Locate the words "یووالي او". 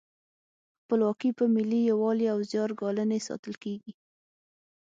1.89-2.39